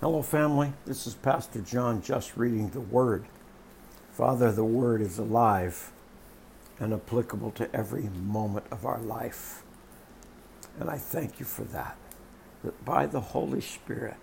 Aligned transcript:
Hello, 0.00 0.22
family. 0.22 0.72
This 0.86 1.08
is 1.08 1.14
Pastor 1.14 1.60
John 1.60 2.02
just 2.02 2.36
reading 2.36 2.68
the 2.68 2.80
Word. 2.80 3.24
Father, 4.12 4.52
the 4.52 4.64
Word 4.64 5.02
is 5.02 5.18
alive 5.18 5.90
and 6.78 6.94
applicable 6.94 7.50
to 7.50 7.74
every 7.74 8.04
moment 8.04 8.66
of 8.70 8.86
our 8.86 9.00
life. 9.00 9.64
And 10.78 10.88
I 10.88 10.98
thank 10.98 11.40
you 11.40 11.46
for 11.46 11.64
that. 11.64 11.96
That 12.62 12.84
by 12.84 13.06
the 13.06 13.18
Holy 13.18 13.60
Spirit, 13.60 14.18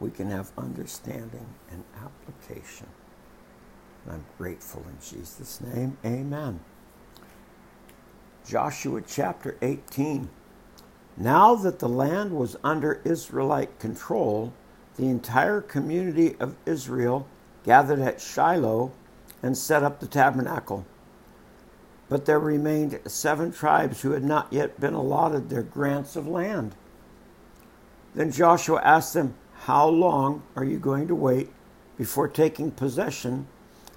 we 0.00 0.10
can 0.10 0.30
have 0.30 0.52
understanding 0.58 1.46
and 1.70 1.82
application. 2.04 2.88
And 4.04 4.16
I'm 4.16 4.24
grateful 4.36 4.84
in 4.86 4.98
Jesus' 5.02 5.62
name. 5.62 5.96
Amen. 6.04 6.60
Joshua 8.46 9.00
chapter 9.00 9.56
18. 9.62 10.28
Now 11.16 11.54
that 11.54 11.78
the 11.78 11.88
land 11.88 12.32
was 12.32 12.58
under 12.62 13.00
Israelite 13.06 13.78
control, 13.78 14.52
the 14.96 15.06
entire 15.06 15.60
community 15.60 16.36
of 16.38 16.56
Israel 16.66 17.26
gathered 17.64 18.00
at 18.00 18.20
Shiloh 18.20 18.92
and 19.42 19.56
set 19.56 19.82
up 19.82 20.00
the 20.00 20.06
tabernacle. 20.06 20.84
But 22.08 22.26
there 22.26 22.40
remained 22.40 23.00
seven 23.06 23.52
tribes 23.52 24.02
who 24.02 24.10
had 24.10 24.24
not 24.24 24.52
yet 24.52 24.80
been 24.80 24.94
allotted 24.94 25.48
their 25.48 25.62
grants 25.62 26.16
of 26.16 26.26
land. 26.26 26.74
Then 28.14 28.32
Joshua 28.32 28.80
asked 28.82 29.14
them, 29.14 29.34
How 29.52 29.88
long 29.88 30.42
are 30.56 30.64
you 30.64 30.78
going 30.78 31.06
to 31.08 31.14
wait 31.14 31.50
before 31.96 32.26
taking 32.28 32.72
possession 32.72 33.46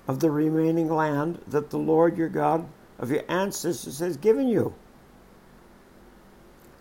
of 0.08 0.20
the 0.20 0.30
remaining 0.30 0.90
land 0.90 1.42
that 1.48 1.72
the 1.72 1.80
Lord 1.80 2.18
your 2.18 2.30
God 2.30 2.68
of 3.00 3.10
your 3.10 3.24
ancestors 3.28 4.00
has 4.00 4.18
given 4.18 4.48
you? 4.48 4.74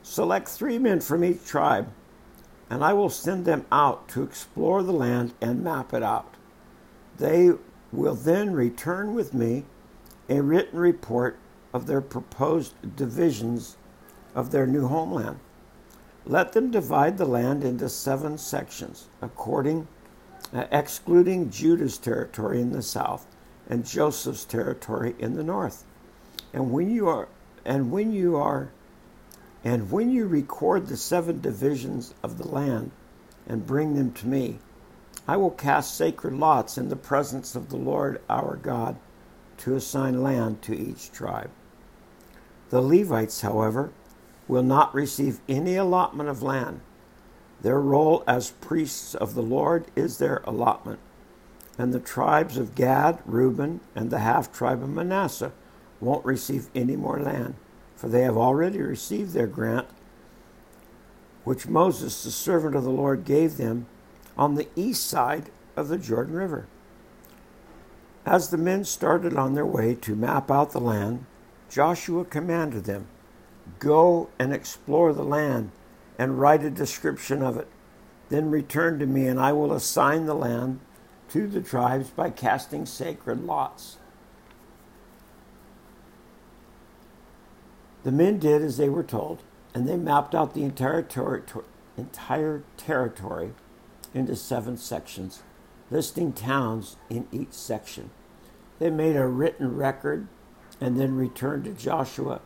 Select 0.02 0.48
three 0.48 0.78
men 0.78 1.00
from 1.00 1.24
each 1.24 1.46
tribe, 1.46 1.88
and 2.72 2.82
I 2.82 2.94
will 2.94 3.10
send 3.10 3.44
them 3.44 3.66
out 3.70 4.08
to 4.08 4.22
explore 4.22 4.82
the 4.82 4.94
land 4.94 5.34
and 5.42 5.62
map 5.62 5.92
it 5.92 6.02
out. 6.02 6.36
They 7.18 7.50
will 7.92 8.14
then 8.14 8.54
return 8.54 9.12
with 9.12 9.34
me 9.34 9.64
a 10.30 10.40
written 10.40 10.78
report 10.78 11.36
of 11.74 11.86
their 11.86 12.00
proposed 12.00 12.72
divisions 12.96 13.76
of 14.34 14.52
their 14.52 14.66
new 14.66 14.88
homeland. 14.88 15.38
Let 16.24 16.54
them 16.54 16.70
divide 16.70 17.18
the 17.18 17.26
land 17.26 17.62
into 17.62 17.90
seven 17.90 18.38
sections, 18.38 19.08
according, 19.20 19.86
uh, 20.54 20.64
excluding 20.72 21.50
Judah's 21.50 21.98
territory 21.98 22.62
in 22.62 22.72
the 22.72 22.80
south 22.80 23.26
and 23.68 23.84
Joseph's 23.84 24.46
territory 24.46 25.14
in 25.18 25.34
the 25.34 25.44
north. 25.44 25.84
And 26.54 26.72
when 26.72 26.90
you 26.90 27.06
are, 27.06 27.28
and 27.66 27.92
when 27.92 28.14
you 28.14 28.36
are, 28.36 28.70
and 29.64 29.90
when 29.90 30.10
you 30.10 30.26
record 30.26 30.86
the 30.86 30.96
seven 30.96 31.40
divisions 31.40 32.14
of 32.22 32.38
the 32.38 32.48
land 32.48 32.90
and 33.46 33.66
bring 33.66 33.94
them 33.94 34.12
to 34.12 34.26
me, 34.26 34.58
I 35.26 35.36
will 35.36 35.50
cast 35.50 35.96
sacred 35.96 36.34
lots 36.34 36.76
in 36.76 36.88
the 36.88 36.96
presence 36.96 37.54
of 37.54 37.68
the 37.68 37.76
Lord 37.76 38.20
our 38.28 38.56
God 38.56 38.96
to 39.58 39.76
assign 39.76 40.22
land 40.22 40.62
to 40.62 40.76
each 40.76 41.12
tribe. 41.12 41.50
The 42.70 42.80
Levites, 42.80 43.42
however, 43.42 43.92
will 44.48 44.62
not 44.64 44.94
receive 44.94 45.40
any 45.48 45.76
allotment 45.76 46.28
of 46.28 46.42
land. 46.42 46.80
Their 47.60 47.80
role 47.80 48.24
as 48.26 48.50
priests 48.50 49.14
of 49.14 49.34
the 49.34 49.42
Lord 49.42 49.86
is 49.94 50.18
their 50.18 50.42
allotment. 50.44 50.98
And 51.78 51.92
the 51.92 52.00
tribes 52.00 52.58
of 52.58 52.74
Gad, 52.74 53.20
Reuben, 53.24 53.80
and 53.94 54.10
the 54.10 54.18
half 54.18 54.52
tribe 54.52 54.82
of 54.82 54.88
Manasseh 54.88 55.52
won't 56.00 56.24
receive 56.24 56.68
any 56.74 56.96
more 56.96 57.20
land, 57.20 57.54
for 58.02 58.08
they 58.08 58.22
have 58.22 58.36
already 58.36 58.82
received 58.82 59.32
their 59.32 59.46
grant, 59.46 59.86
which 61.44 61.68
Moses, 61.68 62.24
the 62.24 62.32
servant 62.32 62.74
of 62.74 62.82
the 62.82 62.90
Lord, 62.90 63.24
gave 63.24 63.58
them 63.58 63.86
on 64.36 64.56
the 64.56 64.66
east 64.74 65.06
side 65.06 65.50
of 65.76 65.86
the 65.86 65.98
Jordan 65.98 66.34
River. 66.34 66.66
As 68.26 68.50
the 68.50 68.56
men 68.56 68.84
started 68.84 69.36
on 69.36 69.54
their 69.54 69.64
way 69.64 69.94
to 69.94 70.16
map 70.16 70.50
out 70.50 70.72
the 70.72 70.80
land, 70.80 71.26
Joshua 71.70 72.24
commanded 72.24 72.86
them 72.86 73.06
Go 73.78 74.30
and 74.36 74.52
explore 74.52 75.12
the 75.12 75.22
land 75.22 75.70
and 76.18 76.40
write 76.40 76.64
a 76.64 76.70
description 76.70 77.40
of 77.40 77.56
it. 77.56 77.68
Then 78.30 78.50
return 78.50 78.98
to 78.98 79.06
me, 79.06 79.28
and 79.28 79.38
I 79.38 79.52
will 79.52 79.72
assign 79.72 80.26
the 80.26 80.34
land 80.34 80.80
to 81.28 81.46
the 81.46 81.60
tribes 81.60 82.10
by 82.10 82.30
casting 82.30 82.84
sacred 82.84 83.44
lots. 83.44 83.98
The 88.04 88.12
men 88.12 88.38
did 88.38 88.62
as 88.62 88.76
they 88.76 88.88
were 88.88 89.04
told, 89.04 89.42
and 89.74 89.88
they 89.88 89.96
mapped 89.96 90.34
out 90.34 90.54
the 90.54 90.64
entire, 90.64 91.02
ter- 91.02 91.44
entire 91.96 92.62
territory 92.76 93.52
into 94.12 94.34
seven 94.36 94.76
sections, 94.76 95.42
listing 95.90 96.32
towns 96.32 96.96
in 97.08 97.26
each 97.30 97.52
section. 97.52 98.10
They 98.78 98.90
made 98.90 99.16
a 99.16 99.26
written 99.26 99.76
record 99.76 100.26
and 100.80 100.98
then 100.98 101.16
returned 101.16 101.64
to 101.64 101.72
Joshua 101.72 102.40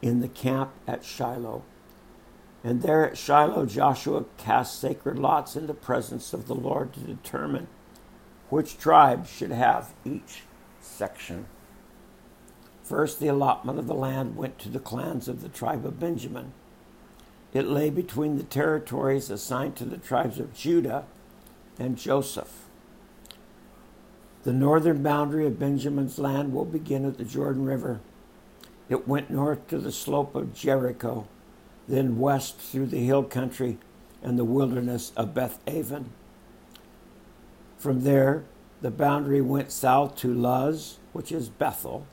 in 0.00 0.20
the 0.20 0.28
camp 0.28 0.72
at 0.88 1.04
Shiloh. 1.04 1.62
And 2.64 2.82
there 2.82 3.08
at 3.08 3.16
Shiloh, 3.16 3.66
Joshua 3.66 4.24
cast 4.38 4.80
sacred 4.80 5.18
lots 5.18 5.54
in 5.54 5.68
the 5.68 5.74
presence 5.74 6.32
of 6.32 6.48
the 6.48 6.54
Lord 6.54 6.92
to 6.94 7.00
determine 7.00 7.68
which 8.50 8.76
tribe 8.76 9.26
should 9.26 9.52
have 9.52 9.94
each 10.04 10.42
section. 10.80 11.46
First, 12.82 13.20
the 13.20 13.28
allotment 13.28 13.78
of 13.78 13.86
the 13.86 13.94
land 13.94 14.36
went 14.36 14.58
to 14.60 14.68
the 14.68 14.80
clans 14.80 15.28
of 15.28 15.40
the 15.40 15.48
tribe 15.48 15.86
of 15.86 16.00
Benjamin. 16.00 16.52
It 17.52 17.66
lay 17.66 17.90
between 17.90 18.36
the 18.36 18.44
territories 18.44 19.30
assigned 19.30 19.76
to 19.76 19.84
the 19.84 19.98
tribes 19.98 20.38
of 20.38 20.54
Judah 20.54 21.04
and 21.78 21.96
Joseph. 21.96 22.66
The 24.44 24.52
northern 24.52 25.02
boundary 25.02 25.46
of 25.46 25.58
Benjamin's 25.58 26.18
land 26.18 26.52
will 26.52 26.64
begin 26.64 27.04
at 27.04 27.18
the 27.18 27.24
Jordan 27.24 27.64
River. 27.64 28.00
It 28.88 29.06
went 29.06 29.30
north 29.30 29.68
to 29.68 29.78
the 29.78 29.92
slope 29.92 30.34
of 30.34 30.54
Jericho, 30.54 31.28
then 31.86 32.18
west 32.18 32.58
through 32.58 32.86
the 32.86 33.04
hill 33.06 33.22
country 33.22 33.78
and 34.22 34.38
the 34.38 34.44
wilderness 34.44 35.12
of 35.16 35.34
Beth 35.34 35.60
Aven. 35.66 36.10
From 37.78 38.02
there, 38.02 38.44
the 38.80 38.90
boundary 38.90 39.40
went 39.40 39.70
south 39.70 40.16
to 40.16 40.34
Luz, 40.34 40.98
which 41.12 41.30
is 41.30 41.48
Bethel, 41.48 42.06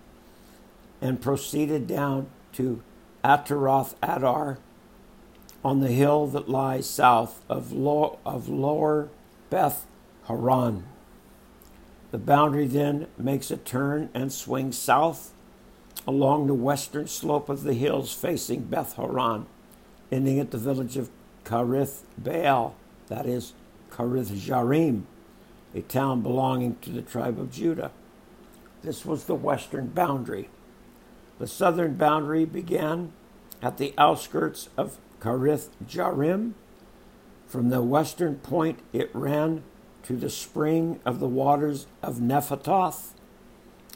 and 1.02 1.22
proceeded 1.22 1.88
down 1.88 2.28
to 2.54 2.82
Ataroth 3.24 3.96
Adar 4.02 4.60
on 5.64 5.80
the 5.80 5.90
hill 5.90 6.28
that 6.28 6.50
lies 6.50 6.90
south 6.90 7.42
of, 7.50 7.72
Lo- 7.72 8.20
of 8.26 8.48
lower 8.48 9.10
Beth 9.50 9.86
Horon. 10.24 10.86
The 12.12 12.18
boundary 12.18 12.68
then 12.68 13.08
makes 13.18 13.52
a 13.52 13.58
turn 13.58 14.10
and 14.14 14.32
swings 14.32 14.78
south 14.78 15.34
along 16.08 16.48
the 16.48 16.54
western 16.54 17.08
slope 17.08 17.50
of 17.50 17.64
the 17.64 17.74
hills 17.74 18.14
facing 18.14 18.62
Beth 18.64 18.94
Horon, 18.94 19.46
ending 20.12 20.40
at 20.40 20.52
the 20.52 20.58
village 20.58 20.98
of 20.98 21.10
Kiriath 21.44 22.04
Baal, 22.18 22.76
that 23.08 23.26
is, 23.26 23.54
Kiriath 23.92 24.32
Jearim, 24.32 25.04
a 25.76 25.82
town 25.82 26.22
belonging 26.22 26.78
to 26.82 26.90
the 26.90 27.02
tribe 27.02 27.40
of 27.40 27.52
Judah. 27.52 27.92
This 28.82 29.06
was 29.06 29.26
the 29.26 29.36
western 29.36 29.88
boundary. 29.88 30.50
The 31.40 31.48
southern 31.48 31.96
boundary 31.96 32.46
began 32.46 33.14
at 33.62 33.78
the 33.78 33.94
outskirts 33.98 34.70
of 34.78 34.98
Kiriath 35.20 35.70
Jearim. 35.86 36.54
From 37.48 37.70
the 37.70 37.82
western 37.82 38.36
point, 38.36 38.80
it 38.94 39.10
ran 39.14 39.64
to 40.04 40.16
the 40.16 40.30
spring 40.30 41.00
of 41.06 41.20
the 41.20 41.28
waters 41.28 41.88
of 42.04 42.20
Nephatoth 42.20 43.14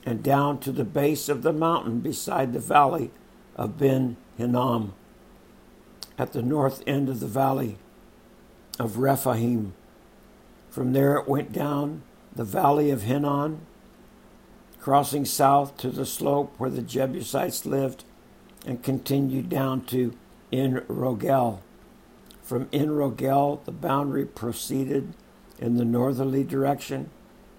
and 0.05 0.23
down 0.23 0.59
to 0.59 0.71
the 0.71 0.83
base 0.83 1.29
of 1.29 1.43
the 1.43 1.53
mountain 1.53 1.99
beside 1.99 2.53
the 2.53 2.59
valley 2.59 3.11
of 3.55 3.77
Ben 3.77 4.17
Hinnom 4.37 4.93
at 6.17 6.33
the 6.33 6.41
north 6.41 6.83
end 6.85 7.09
of 7.09 7.19
the 7.19 7.27
valley 7.27 7.77
of 8.79 8.97
Rephaim. 8.97 9.73
From 10.69 10.93
there 10.93 11.17
it 11.17 11.27
went 11.27 11.51
down 11.51 12.03
the 12.35 12.43
valley 12.43 12.89
of 12.89 13.03
Hinnom, 13.03 13.61
crossing 14.83 15.23
south 15.23 15.77
to 15.77 15.89
the 15.89 16.05
slope 16.05 16.53
where 16.57 16.69
the 16.69 16.81
Jebusites 16.81 17.65
lived, 17.65 18.03
and 18.65 18.83
continued 18.83 19.47
down 19.47 19.85
to 19.85 20.13
En 20.51 20.81
Rogel. 20.89 21.61
From 22.41 22.67
En 22.73 22.89
Rogel, 22.89 23.63
the 23.63 23.71
boundary 23.71 24.25
proceeded 24.25 25.13
in 25.57 25.77
the 25.77 25.85
northerly 25.85 26.43
direction 26.43 27.09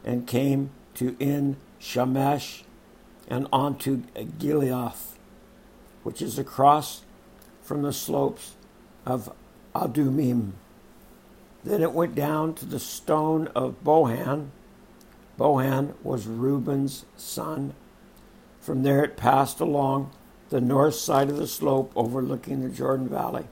and 0.05 0.27
came 0.27 0.69
to 0.97 1.17
En 1.19 1.57
Shemesh 1.81 2.65
and 3.27 3.49
on 3.51 3.79
to 3.79 4.03
Gileath, 4.39 5.17
which 6.03 6.21
is 6.21 6.39
across 6.39 7.05
from 7.63 7.81
the 7.81 7.95
slopes 7.95 8.53
of 9.07 9.33
Adumim. 9.75 10.53
Then 11.65 11.81
it 11.81 11.93
went 11.93 12.15
down 12.15 12.53
to 12.57 12.67
the 12.67 12.79
stone 12.79 13.49
of 13.55 13.83
Bohan. 13.83 14.49
Bohan 15.39 15.95
was 16.03 16.27
Reuben's 16.27 17.05
son. 17.17 17.75
From 18.61 18.83
there 18.83 19.05
it 19.05 19.17
passed 19.17 19.61
along 19.61 20.11
the 20.51 20.61
north 20.61 20.95
side 20.95 21.31
of 21.31 21.37
the 21.37 21.47
slope 21.47 21.93
overlooking 21.97 22.63
the 22.63 22.69
Jordan 22.69 23.09
Valley. 23.09 23.45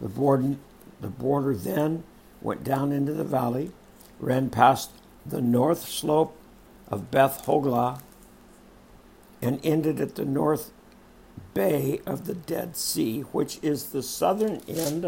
The 0.00 0.08
border, 0.08 0.56
the 1.00 1.08
border 1.08 1.54
then 1.54 2.04
went 2.42 2.64
down 2.64 2.92
into 2.92 3.12
the 3.12 3.24
valley, 3.24 3.72
ran 4.18 4.50
past 4.50 4.90
the 5.24 5.40
north 5.40 5.88
slope 5.88 6.36
of 6.88 7.10
Beth 7.10 7.44
Hoglah, 7.46 8.00
and 9.42 9.64
ended 9.64 10.00
at 10.00 10.16
the 10.16 10.24
north 10.24 10.72
bay 11.54 12.00
of 12.06 12.26
the 12.26 12.34
Dead 12.34 12.76
Sea, 12.76 13.20
which 13.20 13.58
is 13.62 13.86
the 13.86 14.02
southern 14.02 14.60
end 14.68 15.04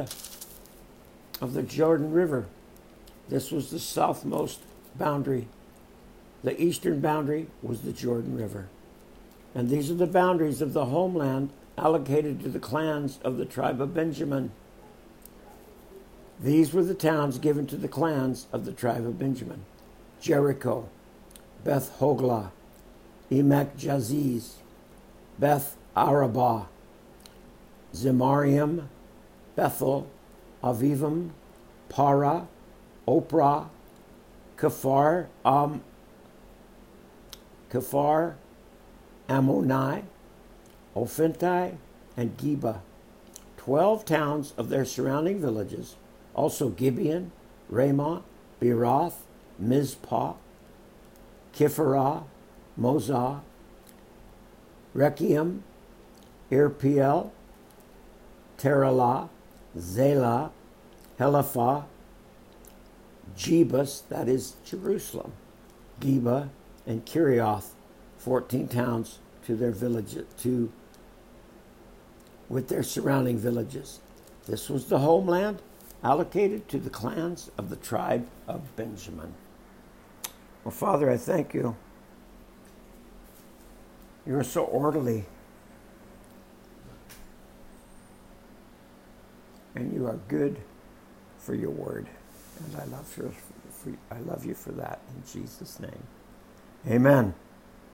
of 1.40 1.52
the 1.52 1.62
Jordan 1.62 2.12
River. 2.12 2.46
This 3.28 3.50
was 3.50 3.70
the 3.70 3.78
southmost 3.78 4.58
boundary. 4.96 5.48
The 6.42 6.60
eastern 6.60 7.00
boundary 7.00 7.46
was 7.62 7.82
the 7.82 7.92
Jordan 7.92 8.36
River. 8.36 8.68
And 9.54 9.68
these 9.68 9.90
are 9.90 9.94
the 9.94 10.06
boundaries 10.06 10.60
of 10.60 10.72
the 10.72 10.86
homeland 10.86 11.50
allocated 11.78 12.40
to 12.40 12.48
the 12.48 12.58
clans 12.58 13.18
of 13.24 13.36
the 13.36 13.44
tribe 13.44 13.80
of 13.80 13.94
Benjamin. 13.94 14.50
These 16.40 16.72
were 16.72 16.82
the 16.82 16.94
towns 16.94 17.38
given 17.38 17.66
to 17.68 17.76
the 17.76 17.88
clans 17.88 18.46
of 18.52 18.64
the 18.64 18.72
tribe 18.72 19.06
of 19.06 19.18
Benjamin 19.18 19.64
Jericho, 20.20 20.88
Beth 21.64 21.96
Hoglah, 21.98 22.50
Emek 23.30 23.76
Jaziz, 23.76 24.54
Beth 25.38 25.76
Arabah, 25.96 26.66
Zemaraim, 27.94 28.86
Bethel, 29.56 30.08
Avivim, 30.62 31.30
Parah, 31.88 32.46
Ophrah, 33.06 33.68
Kafar, 34.56 35.26
um, 35.44 35.82
Kafar, 37.72 38.34
Ammoni, 39.28 40.02
Ophintai, 40.94 41.76
and 42.16 42.36
Geba, 42.36 42.80
twelve 43.56 44.04
towns 44.04 44.52
of 44.58 44.68
their 44.68 44.84
surrounding 44.84 45.40
villages, 45.40 45.96
also 46.34 46.68
Gibeon, 46.68 47.32
Ramah, 47.70 48.22
Beeroth, 48.60 49.14
Mizpah, 49.58 50.34
Kephirah, 51.54 52.24
Mozah, 52.78 53.40
Rechaim, 54.94 55.60
Irpeel, 56.50 57.30
Taralah, 58.58 59.30
Zelah, 59.78 60.50
Helaphah, 61.18 61.84
Jebus, 63.34 64.06
that 64.10 64.28
is 64.28 64.56
Jerusalem, 64.66 65.32
Geba, 66.00 66.50
and 66.86 67.04
Kerioth, 67.04 67.70
14 68.18 68.68
towns 68.68 69.18
to 69.46 69.56
their 69.56 69.70
villages, 69.70 70.26
to 70.42 70.72
with 72.48 72.68
their 72.68 72.82
surrounding 72.82 73.38
villages. 73.38 74.00
This 74.46 74.68
was 74.68 74.86
the 74.86 74.98
homeland 74.98 75.62
allocated 76.04 76.68
to 76.68 76.78
the 76.78 76.90
clans 76.90 77.50
of 77.56 77.70
the 77.70 77.76
tribe 77.76 78.28
of 78.46 78.76
Benjamin. 78.76 79.32
Well, 80.64 80.72
Father, 80.72 81.10
I 81.10 81.16
thank 81.16 81.54
you. 81.54 81.76
You 84.26 84.36
are 84.36 84.44
so 84.44 84.64
orderly. 84.64 85.24
And 89.74 89.92
you 89.92 90.06
are 90.06 90.18
good 90.28 90.58
for 91.38 91.54
your 91.54 91.70
word. 91.70 92.06
And 92.64 92.80
I 92.80 92.84
love, 92.84 93.12
you. 93.16 93.98
I 94.10 94.18
love 94.20 94.44
you 94.44 94.54
for 94.54 94.72
that 94.72 95.00
in 95.16 95.22
Jesus' 95.32 95.80
name. 95.80 96.02
Amen. 96.88 97.34